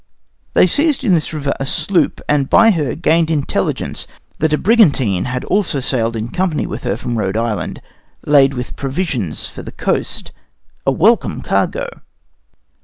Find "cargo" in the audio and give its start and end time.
11.43-12.01